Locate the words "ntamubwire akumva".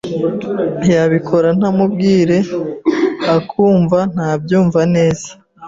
1.57-3.99